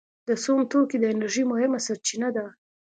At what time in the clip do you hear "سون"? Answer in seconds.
0.43-0.59